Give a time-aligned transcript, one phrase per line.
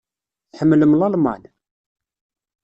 [0.51, 1.43] Tḥemmlem Lalman?